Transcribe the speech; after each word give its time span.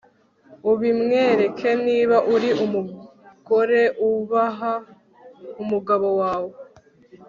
ubimwereke 0.71 1.69
Niba 1.85 2.17
uri 2.33 2.49
umugore 2.63 3.81
ubaha 4.09 4.73
umugabo 5.61 6.07
wawe 6.19 6.53